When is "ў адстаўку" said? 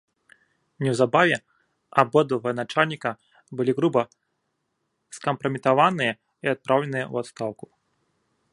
7.13-7.65